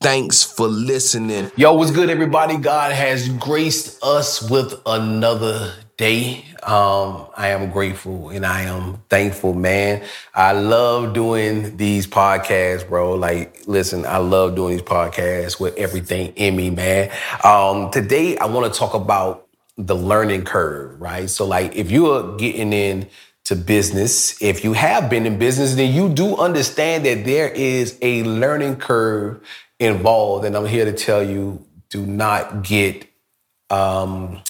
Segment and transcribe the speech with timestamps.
[0.00, 1.50] Thanks for listening.
[1.56, 2.56] Yo, what's good, everybody?
[2.56, 6.44] God has graced us with another day.
[6.62, 10.04] Um, I am grateful and I am thankful, man.
[10.32, 13.14] I love doing these podcasts, bro.
[13.14, 17.10] Like, listen, I love doing these podcasts with everything in me, man.
[17.42, 21.28] Um, today, I want to talk about the learning curve, right?
[21.28, 23.08] So, like, if you are getting in
[23.46, 27.98] to business, if you have been in business, then you do understand that there is
[28.00, 29.42] a learning curve
[29.78, 30.44] involved.
[30.44, 33.06] And I'm here to tell you do not get,
[33.70, 34.42] um,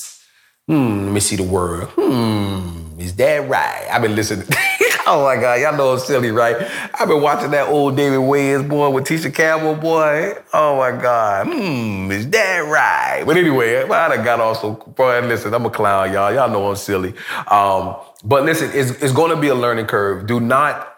[0.66, 1.88] hmm, let me see the word.
[1.92, 3.86] Hmm, is that right?
[3.90, 4.46] I've been listening.
[5.06, 6.56] oh my God, y'all know I'm silly, right?
[6.98, 10.34] I've been watching that old Damon Wayans boy with Tisha Campbell, boy.
[10.52, 13.22] Oh my God, hmm, is that right?
[13.24, 16.32] But anyway, I done got also, boy, listen, I'm a clown, y'all.
[16.34, 17.14] Y'all know I'm silly.
[17.46, 20.26] Um, but listen, it's, it's going to be a learning curve.
[20.26, 20.92] Do not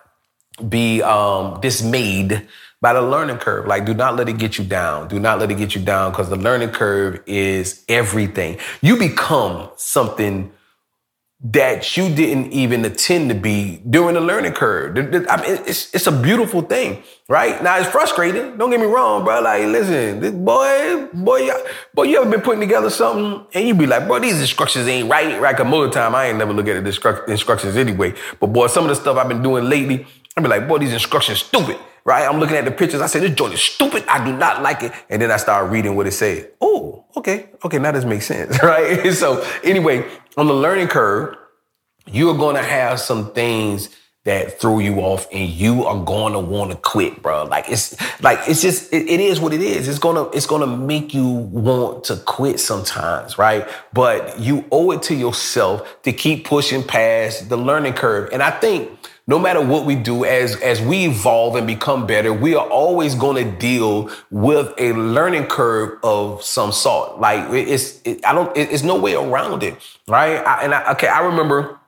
[0.68, 2.48] be um, dismayed
[2.80, 3.66] by the learning curve.
[3.66, 5.08] Like, do not let it get you down.
[5.08, 8.58] Do not let it get you down because the learning curve is everything.
[8.80, 10.52] You become something
[11.42, 14.98] that you didn't even intend to be during the learning curve.
[14.98, 17.62] I mean, it's, it's a beautiful thing, right?
[17.62, 18.58] Now it's frustrating.
[18.58, 19.40] Don't get me wrong, bro.
[19.40, 21.48] Like, listen, this boy, boy,
[21.94, 25.10] boy, you ever been putting together something and you be like, bro, these instructions ain't
[25.10, 25.56] right, right?
[25.56, 28.12] Cause most of the time I ain't never look at the instructions anyway.
[28.38, 30.92] But boy, some of the stuff I've been doing lately, I be like, boy, these
[30.92, 32.26] instructions stupid right?
[32.26, 33.00] I'm looking at the pictures.
[33.00, 34.04] I said, this joint is stupid.
[34.08, 34.92] I do not like it.
[35.08, 36.50] And then I start reading what it said.
[36.60, 37.50] Oh, okay.
[37.64, 39.12] Okay, now this makes sense, right?
[39.12, 41.36] so anyway, on the learning curve,
[42.06, 43.90] you're going to have some things
[44.24, 47.44] that throw you off and you are going to want to quit, bro.
[47.44, 49.88] Like it's like it's just it, it is what it is.
[49.88, 53.66] It's going to it's going to make you want to quit sometimes, right?
[53.94, 58.28] But you owe it to yourself to keep pushing past the learning curve.
[58.30, 58.90] And I think
[59.26, 63.14] no matter what we do, as, as we evolve and become better, we are always
[63.14, 67.20] going to deal with a learning curve of some sort.
[67.20, 69.76] Like it's, it, I don't, it, it's no way around it,
[70.06, 70.36] right?
[70.36, 71.79] I, and I, okay, I remember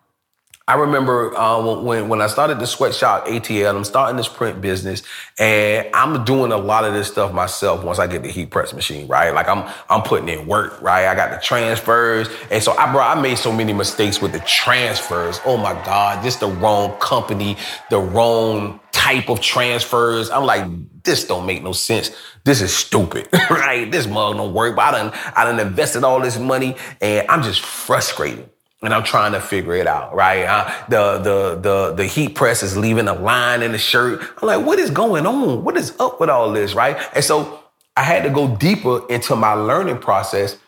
[0.69, 5.03] I remember uh, when when I started the sweatshop ATL, I'm starting this print business,
[5.39, 7.84] and I'm doing a lot of this stuff myself.
[7.84, 9.34] Once I get the heat press machine, right?
[9.34, 11.06] Like I'm I'm putting in work, right?
[11.06, 14.41] I got the transfers, and so I bro, I made so many mistakes with the
[14.41, 15.41] transfers.
[15.45, 17.56] Oh my god, just the wrong company,
[17.91, 20.31] the wrong type of transfers.
[20.31, 20.65] I'm like,
[21.03, 22.12] this don't make no sense.
[22.44, 23.91] This is stupid, right?
[23.91, 24.77] This mug don't work.
[24.77, 28.49] But I done I done invested all this money, and I'm just frustrated
[28.82, 30.44] and I'm trying to figure it out, right?
[30.44, 34.20] Uh, the the the the heat press is leaving a line in the shirt.
[34.41, 35.62] I'm like, what is going on?
[35.65, 36.97] What is up with all this, right?
[37.15, 37.60] And so
[37.97, 40.59] I had to go deeper into my learning process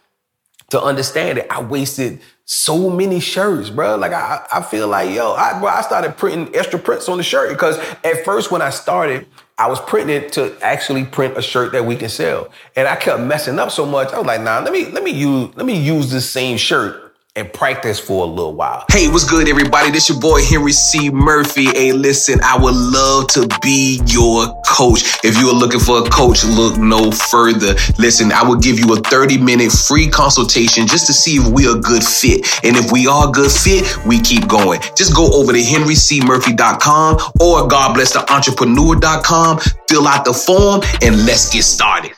[0.70, 1.46] to understand it.
[1.50, 3.96] I wasted so many shirts, bro.
[3.96, 7.24] Like I, I feel like yo, I, bro, I started printing extra prints on the
[7.24, 9.26] shirt because at first when I started,
[9.58, 12.96] I was printing it to actually print a shirt that we can sell, and I
[12.96, 14.12] kept messing up so much.
[14.12, 17.03] I was like, nah, let me let me use let me use this same shirt
[17.36, 18.84] and practice for a little while.
[18.90, 19.90] Hey, what's good, everybody?
[19.90, 21.10] This your boy Henry C.
[21.10, 21.64] Murphy.
[21.64, 25.18] Hey, listen, I would love to be your coach.
[25.24, 27.74] If you are looking for a coach, look no further.
[27.98, 31.66] Listen, I will give you a 30 minute free consultation just to see if we
[31.66, 32.46] are a good fit.
[32.62, 34.80] And if we are a good fit, we keep going.
[34.96, 39.58] Just go over to henrycmurphy.com or godblessentrepreneur.com,
[39.88, 42.12] fill out the form, and let's get started.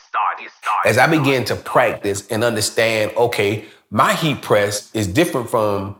[0.85, 5.95] As I begin to practice and understand, okay, my heat press is different from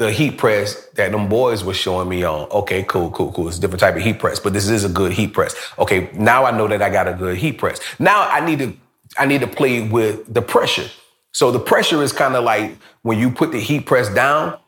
[0.00, 2.48] the heat press that them boys were showing me on.
[2.50, 3.48] Okay, cool, cool, cool.
[3.48, 5.54] It's a different type of heat press, but this is a good heat press.
[5.78, 7.80] Okay, now I know that I got a good heat press.
[7.98, 8.76] Now I need to
[9.18, 10.88] I need to play with the pressure.
[11.32, 14.58] So the pressure is kind of like when you put the heat press down,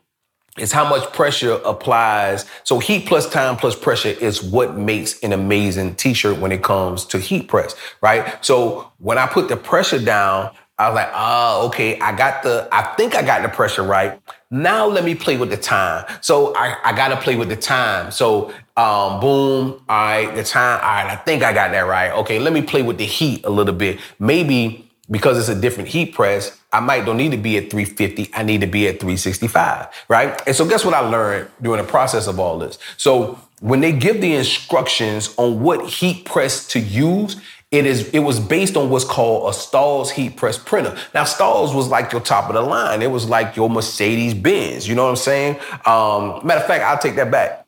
[0.57, 2.45] it's how much pressure applies.
[2.63, 7.05] So heat plus time plus pressure is what makes an amazing t-shirt when it comes
[7.05, 8.43] to heat press, right?
[8.45, 12.67] So when I put the pressure down, I was like, oh, okay, I got the,
[12.71, 14.19] I think I got the pressure right.
[14.49, 16.05] Now let me play with the time.
[16.21, 18.11] So I, I got to play with the time.
[18.11, 22.11] So, um, boom, all right, the time, all right, I think I got that right.
[22.11, 23.99] Okay, let me play with the heat a little bit.
[24.17, 28.31] Maybe because it's a different heat press, I might don't need to be at 350.
[28.33, 30.41] I need to be at 365, right?
[30.47, 32.79] And so guess what I learned during the process of all this?
[32.97, 37.39] So when they give the instructions on what heat press to use,
[37.73, 40.95] it is it was based on what's called a Stahls heat press printer.
[41.15, 43.01] Now Stahls was like your top of the line.
[43.01, 44.87] It was like your Mercedes Benz.
[44.87, 45.55] You know what I'm saying?
[45.85, 47.65] Um, matter of fact, I'll take that back.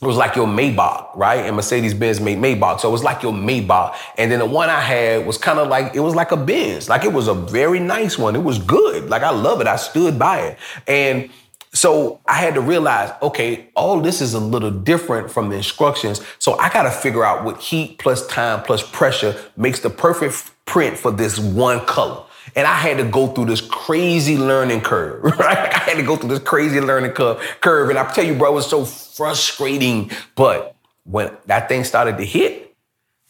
[0.00, 1.44] It was like your Maybach, right?
[1.44, 2.80] And Mercedes Benz made Maybach.
[2.80, 3.96] So it was like your Maybach.
[4.16, 6.88] And then the one I had was kind of like, it was like a Benz.
[6.88, 8.36] Like it was a very nice one.
[8.36, 9.10] It was good.
[9.10, 9.66] Like I love it.
[9.66, 10.58] I stood by it.
[10.86, 11.28] And
[11.72, 16.20] so I had to realize, okay, all this is a little different from the instructions.
[16.38, 20.50] So I got to figure out what heat plus time plus pressure makes the perfect
[20.66, 22.24] print for this one color.
[22.56, 25.72] And I had to go through this crazy learning curve, right?
[25.72, 27.40] I had to go through this crazy learning curve.
[27.60, 30.10] Curve, and I tell you, bro, it was so frustrating.
[30.34, 30.74] But
[31.04, 32.74] when that thing started to hit,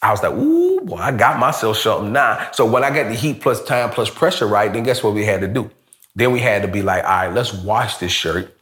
[0.02, 2.48] I was like, ooh, boy, I got myself something now.
[2.52, 5.26] So when I got the heat plus time plus pressure right, then guess what we
[5.26, 5.70] had to do?
[6.14, 8.56] Then we had to be like, all right, let's wash this shirt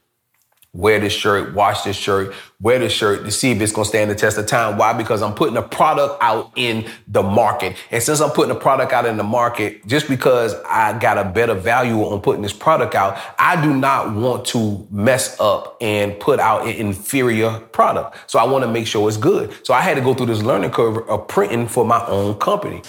[0.75, 4.11] wear this shirt, wash this shirt, wear this shirt to see if it's gonna stand
[4.11, 4.77] the test of time.
[4.77, 4.93] Why?
[4.93, 7.77] Because I'm putting a product out in the market.
[7.91, 11.25] And since I'm putting a product out in the market, just because I got a
[11.25, 16.19] better value on putting this product out, I do not want to mess up and
[16.21, 18.17] put out an inferior product.
[18.31, 19.55] So I wanna make sure it's good.
[19.67, 22.83] So I had to go through this learning curve of printing for my own company.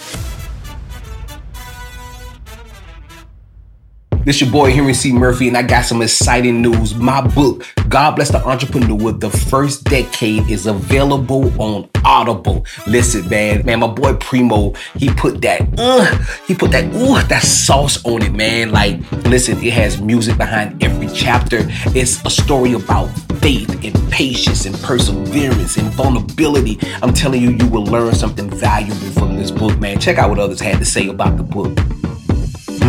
[4.29, 5.11] This your boy Henry C.
[5.11, 6.93] Murphy, and I got some exciting news.
[6.93, 12.63] My book, God Bless the Entrepreneur, The First Decade, is available on Audible.
[12.85, 16.05] Listen, man, man, my boy Primo, he put that, uh,
[16.45, 18.71] he put that, uh, that sauce on it, man.
[18.71, 21.61] Like, listen, it has music behind every chapter.
[21.95, 23.07] It's a story about
[23.41, 26.77] faith and patience and perseverance and vulnerability.
[27.01, 29.99] I'm telling you, you will learn something valuable from this book, man.
[29.99, 31.98] Check out what others had to say about the book.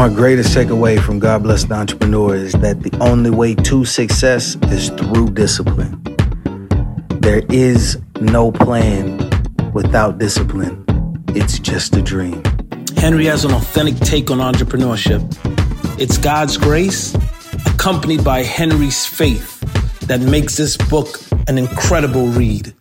[0.01, 4.57] My greatest takeaway from God Bless the Entrepreneur is that the only way to success
[4.69, 6.03] is through discipline.
[7.21, 9.19] There is no plan
[9.75, 10.87] without discipline.
[11.37, 12.43] It's just a dream.
[12.97, 15.21] Henry has an authentic take on entrepreneurship.
[16.01, 17.15] It's God's grace,
[17.67, 19.61] accompanied by Henry's faith,
[20.07, 22.73] that makes this book an incredible read.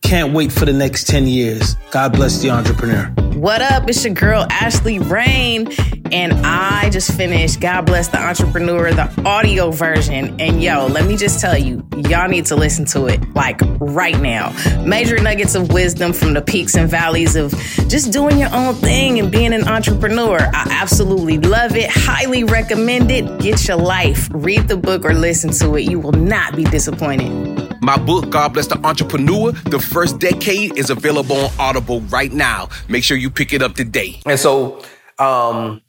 [0.00, 1.76] Can't wait for the next 10 years.
[1.90, 3.14] God bless the entrepreneur.
[3.34, 3.88] What up?
[3.88, 5.68] It's your girl, Ashley Rain,
[6.12, 10.40] and I just finished God Bless the Entrepreneur, the audio version.
[10.40, 14.18] And yo, let me just tell you, y'all need to listen to it like right
[14.20, 14.52] now.
[14.84, 17.50] Major nuggets of wisdom from the peaks and valleys of
[17.88, 20.38] just doing your own thing and being an entrepreneur.
[20.38, 21.90] I absolutely love it.
[21.90, 23.40] Highly recommend it.
[23.40, 24.28] Get your life.
[24.32, 25.90] Read the book or listen to it.
[25.90, 27.63] You will not be disappointed.
[27.84, 32.70] My book, God Bless the Entrepreneur, The First Decade, is available on Audible right now.
[32.88, 34.22] Make sure you pick it up today.
[34.24, 34.82] And so,
[35.18, 35.82] um,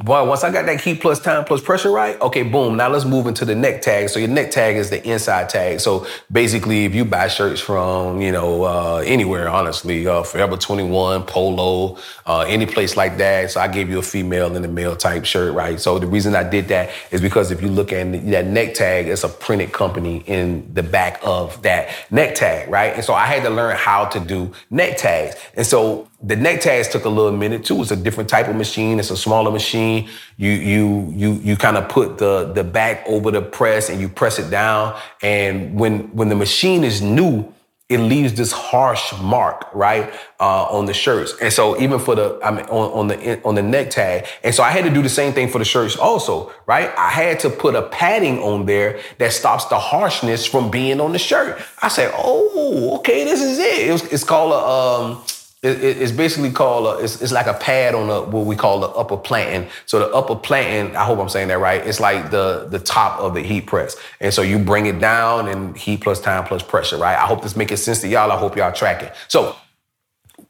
[0.00, 2.76] Boy, once I got that heat plus time plus pressure right, okay, boom.
[2.76, 4.08] Now let's move into the neck tag.
[4.08, 5.80] So your neck tag is the inside tag.
[5.80, 11.24] So basically, if you buy shirts from, you know, uh, anywhere, honestly, uh, Forever 21,
[11.24, 13.50] Polo, uh, any place like that.
[13.50, 15.80] So I gave you a female and a male type shirt, right?
[15.80, 19.08] So the reason I did that is because if you look at that neck tag,
[19.08, 22.94] it's a printed company in the back of that neck tag, right?
[22.94, 25.34] And so I had to learn how to do neck tags.
[25.54, 27.80] And so the neck tags took a little minute too.
[27.80, 28.98] It's a different type of machine.
[28.98, 29.87] It's a smaller machine.
[30.36, 34.08] You you you you kind of put the the back over the press and you
[34.08, 34.98] press it down.
[35.22, 37.52] And when when the machine is new,
[37.88, 41.34] it leaves this harsh mark right uh, on the shirts.
[41.40, 44.26] And so even for the I mean on, on the on the neck tag.
[44.44, 46.90] And so I had to do the same thing for the shirts also, right?
[46.98, 51.12] I had to put a padding on there that stops the harshness from being on
[51.12, 51.60] the shirt.
[51.80, 53.88] I said, oh, okay, this is it.
[53.88, 55.24] it was, it's called a um
[55.62, 58.54] it, it, it's basically called a, it's, it's like a pad on the what we
[58.54, 59.68] call the upper planting.
[59.86, 61.84] So the upper planting, I hope I'm saying that right.
[61.84, 65.48] It's like the the top of the heat press, and so you bring it down
[65.48, 67.16] and heat plus time plus pressure, right?
[67.16, 68.30] I hope this making sense to y'all.
[68.30, 69.10] I hope y'all tracking.
[69.26, 69.56] So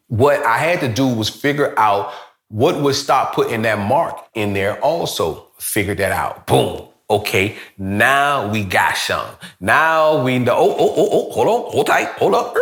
[0.08, 2.12] what I had to do was figure out
[2.48, 4.78] what would stop putting that mark in there.
[4.80, 6.46] Also figured that out.
[6.46, 6.86] Boom.
[7.10, 9.26] Okay, now we got some.
[9.60, 10.54] Now we know.
[10.54, 12.54] Oh, oh, oh, oh, hold on, hold tight, hold up,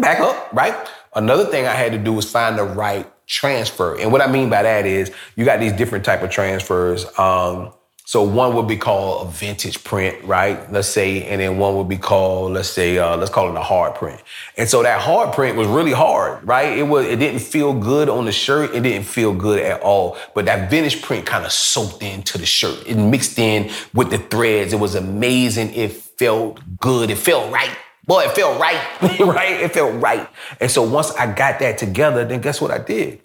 [0.00, 0.74] back up, right?
[1.14, 3.98] Another thing I had to do was find the right transfer.
[3.98, 7.06] And what I mean by that is you got these different type of transfers.
[7.18, 7.72] Um,
[8.06, 10.70] so one would be called a vintage print, right?
[10.70, 13.62] Let's say, and then one would be called, let's say, uh, let's call it a
[13.62, 14.20] hard print.
[14.58, 16.76] And so that hard print was really hard, right?
[16.76, 18.74] It was, it didn't feel good on the shirt.
[18.74, 20.18] It didn't feel good at all.
[20.34, 22.86] But that vintage print kind of soaked into the shirt.
[22.86, 24.74] It mixed in with the threads.
[24.74, 25.72] It was amazing.
[25.72, 27.08] It felt good.
[27.08, 27.74] It felt right.
[28.06, 28.80] Boy, it felt right,
[29.20, 29.60] right?
[29.60, 30.28] It felt right.
[30.60, 33.20] And so once I got that together, then guess what I did?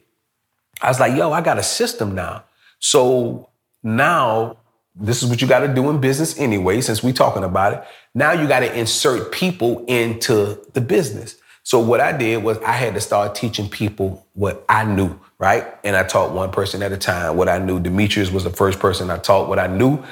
[0.82, 2.46] I was like, yo, I got a system now.
[2.80, 3.50] So
[3.84, 4.58] now
[4.96, 7.84] this is what you got to do in business anyway, since we're talking about it.
[8.14, 11.36] Now you got to insert people into the business.
[11.64, 15.68] So what I did was I had to start teaching people what I knew, right?
[15.84, 17.80] And I taught one person at a time what I knew.
[17.80, 20.04] Demetrius was the first person I taught what I knew.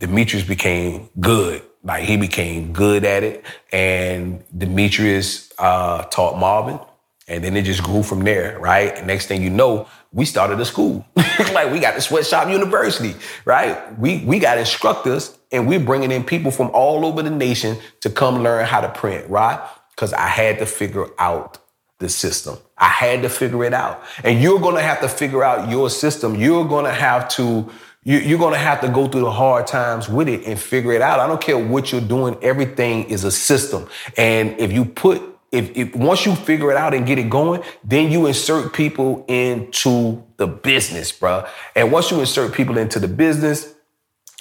[0.00, 1.62] Demetrius became good.
[1.84, 3.44] Like he became good at it.
[3.70, 6.80] And Demetrius uh, taught Marvin.
[7.28, 8.96] And then it just grew from there, right?
[8.96, 11.06] And next thing you know, we started a school.
[11.16, 13.14] like we got the Sweatshop University,
[13.44, 13.98] right?
[13.98, 18.10] We we got instructors and we're bringing in people from all over the nation to
[18.10, 19.58] come learn how to print, right?
[19.90, 21.58] Because I had to figure out
[21.98, 22.58] the system.
[22.76, 24.02] I had to figure it out.
[24.22, 26.34] And you're gonna have to figure out your system.
[26.34, 27.70] You're gonna have to
[28.04, 30.92] you, are going to have to go through the hard times with it and figure
[30.92, 31.20] it out.
[31.20, 32.36] I don't care what you're doing.
[32.42, 33.88] Everything is a system.
[34.16, 37.62] And if you put, if, if once you figure it out and get it going,
[37.82, 41.46] then you insert people into the business, bro.
[41.74, 43.74] And once you insert people into the business,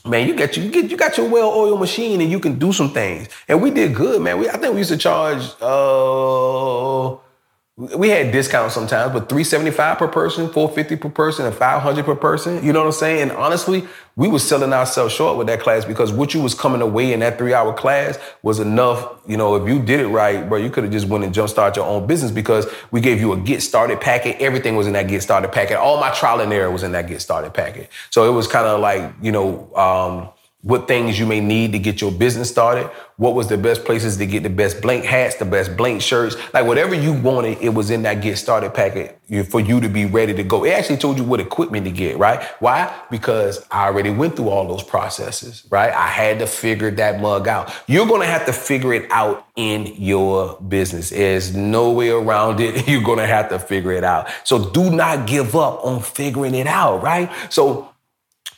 [0.06, 2.92] man, you got you, get you got your well-oiled machine and you can do some
[2.92, 3.30] things.
[3.48, 4.40] And we did good, man.
[4.40, 7.16] We I think we used to charge uh
[7.76, 12.64] we had discounts sometimes, but 375 per person, 450 per person, and 500 per person.
[12.64, 13.22] You know what I'm saying?
[13.24, 16.82] And honestly, we was selling ourselves short with that class because what you was coming
[16.82, 19.20] away in that three hour class was enough.
[19.28, 21.76] You know, if you did it right, bro, you could have just went and jumpstart
[21.76, 24.40] your own business because we gave you a get started packet.
[24.40, 25.78] Everything was in that get started packet.
[25.78, 27.90] All my trial and error was in that get started packet.
[28.12, 30.30] So it was kind of like, you know, um,
[30.64, 34.18] what things you may need to get your business started, what was the best places
[34.18, 37.70] to get the best blank hats, the best blank shirts, like whatever you wanted, it
[37.70, 40.64] was in that get started packet for you to be ready to go.
[40.64, 42.42] It actually told you what equipment to get, right?
[42.60, 42.94] Why?
[43.12, 45.92] Because I already went through all those processes, right?
[45.92, 47.74] I had to figure that mug out.
[47.88, 51.10] You're gonna have to figure it out in your business.
[51.10, 52.88] There's no way around it.
[52.94, 54.30] You're gonna have to figure it out.
[54.46, 57.30] So do not give up on figuring it out, right?
[57.50, 57.93] So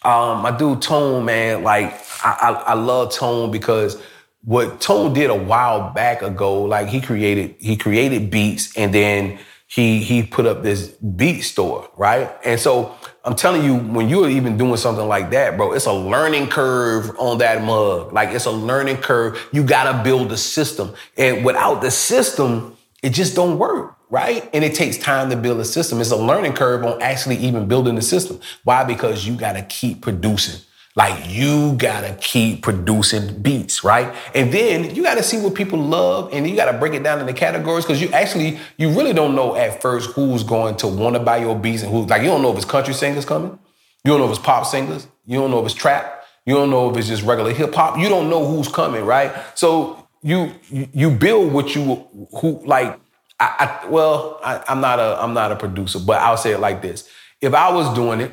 [0.06, 1.92] um, my dude Tone, man, like
[2.24, 4.02] I, I, I love Tone because
[4.44, 9.40] what Tone did a while back ago, like he created he created beats and then
[9.68, 12.32] he he put up this beat store, right?
[12.46, 15.94] And so I'm telling you, when you're even doing something like that, bro, it's a
[15.94, 18.14] learning curve on that mug.
[18.14, 19.50] Like it's a learning curve.
[19.52, 20.94] You gotta build the system.
[21.18, 24.50] And without the system, it just don't work right?
[24.54, 26.02] And it takes time to build a system.
[26.02, 28.40] It's a learning curve on actually even building the system.
[28.64, 28.84] Why?
[28.84, 30.62] Because you got to keep producing.
[30.98, 34.16] Like you gotta keep producing beats, right?
[34.34, 37.34] And then you gotta see what people love and you gotta break it down into
[37.34, 41.38] categories because you actually, you really don't know at first who's going to wanna buy
[41.38, 43.60] your beats and who, like you don't know if it's country singers coming.
[44.06, 45.06] You don't know if it's pop singers.
[45.26, 46.24] You don't know if it's trap.
[46.46, 47.98] You don't know if it's just regular hip hop.
[47.98, 49.34] You don't know who's coming, right?
[49.56, 52.06] So you you build what you
[52.40, 53.00] who like
[53.40, 56.60] I, I well, I, I'm not a I'm not a producer, but I'll say it
[56.60, 57.10] like this:
[57.42, 58.32] if I was doing it,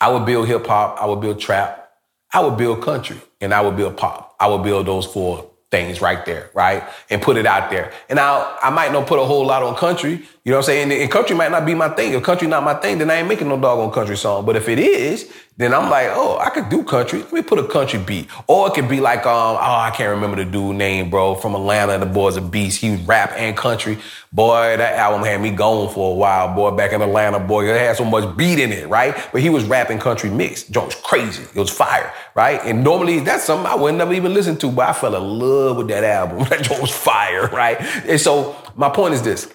[0.00, 1.90] I would build hip hop, I would build trap,
[2.32, 4.36] I would build country, and I would build pop.
[4.40, 6.82] I would build those four things right there, right?
[7.10, 7.92] And put it out there.
[8.08, 10.12] And I I might not put a whole lot on country,
[10.44, 10.92] you know what I'm saying?
[10.92, 12.14] And, and country might not be my thing.
[12.14, 14.46] If country not my thing, then I ain't making no doggone country song.
[14.46, 17.18] But if it is, then I'm like, oh, I could do country.
[17.20, 18.28] Let me put a country beat.
[18.46, 21.54] Or it could be like, um, oh, I can't remember the dude name, bro, from
[21.54, 21.98] Atlanta.
[21.98, 22.80] The boy's a beast.
[22.80, 23.98] He rap and country.
[24.32, 27.68] Boy, that album had me going for a while, boy, back in Atlanta, boy.
[27.68, 29.14] It had so much beat in it, right?
[29.32, 30.62] But he was rapping country mix.
[30.62, 31.42] Joe was crazy.
[31.42, 32.60] It was fire, right?
[32.64, 35.76] And normally that's something I would never even listen to, but I fell in love
[35.76, 36.38] with that album.
[36.48, 37.78] that Joe was fire, right?
[38.06, 39.52] And so my point is this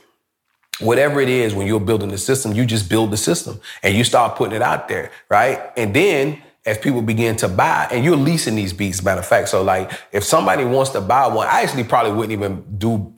[0.79, 4.03] whatever it is when you're building the system, you just build the system and you
[4.03, 5.71] start putting it out there, right?
[5.77, 9.49] And then as people begin to buy, and you're leasing these beats, matter of fact.
[9.49, 13.13] So like if somebody wants to buy one, I actually probably wouldn't even do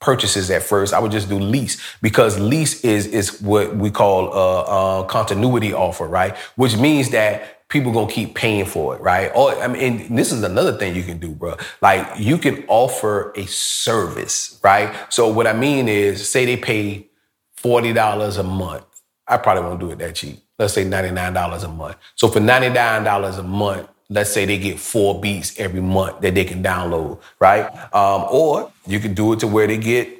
[0.00, 0.92] purchases at first.
[0.92, 5.72] I would just do lease because lease is is what we call a, a continuity
[5.72, 6.36] offer, right?
[6.56, 9.32] Which means that people gonna keep paying for it, right?
[9.34, 11.56] Or I mean, this is another thing you can do, bro.
[11.80, 14.94] Like you can offer a service, right?
[15.08, 17.08] So what I mean is, say they pay
[17.54, 18.84] forty dollars a month.
[19.26, 20.40] I probably won't do it that cheap.
[20.58, 21.96] Let's say ninety nine dollars a month.
[22.16, 26.20] So for ninety nine dollars a month, let's say they get four beats every month
[26.20, 27.66] that they can download, right?
[27.94, 30.19] Um, or you can do it to where they get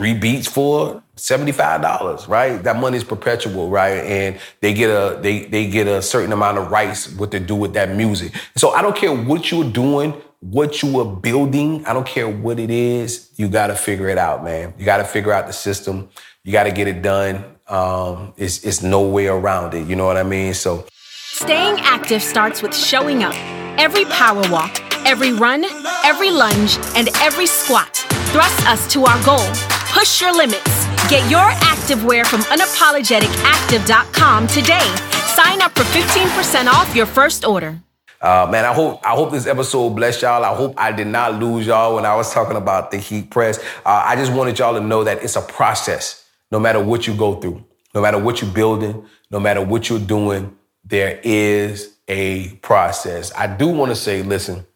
[0.00, 2.62] three beats for $75, right?
[2.62, 3.98] That money is perpetual, right?
[3.98, 7.54] And they get a they they get a certain amount of rights what to do
[7.54, 8.32] with that music.
[8.56, 12.58] So I don't care what you're doing, what you are building, I don't care what
[12.58, 14.72] it is, you gotta figure it out, man.
[14.78, 16.08] You gotta figure out the system,
[16.44, 17.44] you gotta get it done.
[17.66, 20.54] Um, it's it's no way around it, you know what I mean?
[20.54, 20.86] So
[21.32, 23.34] Staying active starts with showing up.
[23.78, 25.66] Every power walk, every run,
[26.06, 27.94] every lunge, and every squat
[28.32, 29.79] thrusts us to our goal.
[29.92, 30.86] Push your limits.
[31.08, 34.94] Get your activewear from unapologeticactive.com today.
[35.34, 37.80] Sign up for 15% off your first order.
[38.20, 40.44] Uh, man, I hope I hope this episode blessed y'all.
[40.44, 43.58] I hope I did not lose y'all when I was talking about the heat press.
[43.84, 46.24] Uh, I just wanted y'all to know that it's a process.
[46.52, 49.98] No matter what you go through, no matter what you're building, no matter what you're
[49.98, 53.32] doing, there is a process.
[53.36, 54.66] I do want to say, listen,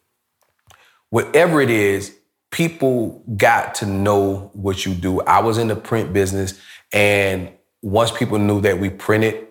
[1.10, 2.16] whatever it is,
[2.54, 5.20] people got to know what you do.
[5.22, 6.60] I was in the print business,
[6.92, 7.50] and
[7.82, 9.48] once people knew that we printed,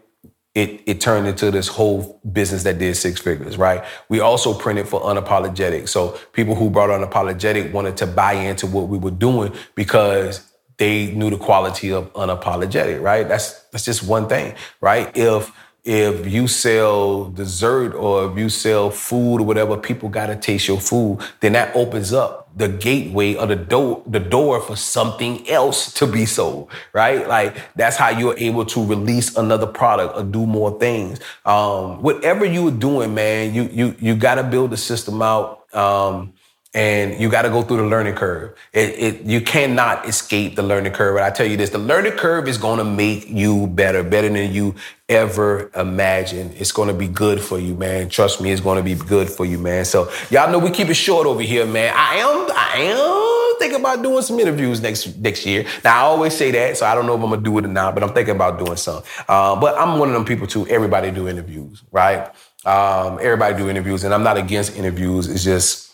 [0.56, 3.84] it, it turned into this whole business that did six figures, right?
[4.08, 5.90] We also printed for unapologetic.
[5.90, 11.12] So people who brought unapologetic wanted to buy into what we were doing because they
[11.12, 13.28] knew the quality of unapologetic, right?
[13.28, 15.12] That's that's just one thing, right?
[15.14, 15.52] If
[15.84, 20.80] if you sell dessert or if you sell food or whatever, people gotta taste your
[20.80, 25.92] food, then that opens up the gateway or the door, the door for something else
[25.94, 27.28] to be sold, right?
[27.28, 31.20] Like that's how you're able to release another product or do more things.
[31.46, 35.74] Um, whatever you are doing, man, you you you gotta build the system out.
[35.76, 36.34] Um,
[36.74, 38.58] and you got to go through the learning curve.
[38.74, 41.18] It, it, you cannot escape the learning curve.
[41.18, 44.30] And I tell you this, the learning curve is going to make you better, better
[44.30, 44.76] than you
[45.08, 46.56] ever imagined.
[46.58, 48.10] It's going to be good for you, man.
[48.10, 49.86] Trust me, it's going to be good for you, man.
[49.86, 51.94] So y'all know we keep it short over here, man.
[51.96, 55.66] I am, I am thinking about doing some interviews next next year.
[55.84, 57.70] Now I always say that, so I don't know if I'm gonna do it or
[57.70, 59.04] not, but I'm thinking about doing some.
[59.28, 60.68] Uh, but I'm one of them people too.
[60.68, 62.28] Everybody do interviews, right?
[62.66, 65.28] Um, everybody do interviews, and I'm not against interviews.
[65.28, 65.93] It's just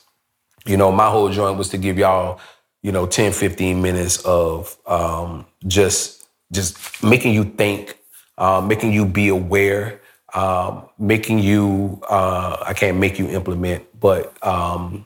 [0.65, 2.39] you know, my whole joint was to give y'all,
[2.83, 7.97] you know, 10, 15 minutes of um, just just making you think,
[8.37, 10.01] uh, making you be aware,
[10.33, 15.05] um, making you, uh, I can't make you implement, but um,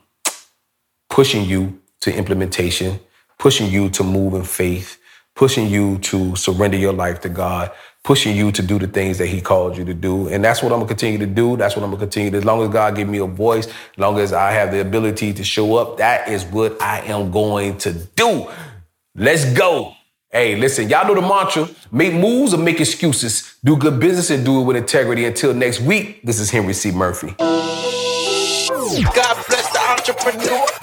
[1.09, 2.99] pushing you to implementation,
[3.39, 4.99] pushing you to move in faith,
[5.35, 7.71] pushing you to surrender your life to God,
[8.03, 10.27] pushing you to do the things that he called you to do.
[10.27, 11.55] And that's what I'm gonna continue to do.
[11.55, 13.97] That's what I'm gonna continue to, as long as God give me a voice, as
[13.97, 17.77] long as I have the ability to show up, that is what I am going
[17.79, 18.49] to do.
[19.15, 19.93] Let's go.
[20.31, 23.55] Hey, listen, y'all know the mantra make moves or make excuses.
[23.63, 25.25] Do good business and do it with integrity.
[25.25, 26.91] Until next week, this is Henry C.
[26.91, 27.35] Murphy.
[27.37, 30.82] God bless the entrepreneur.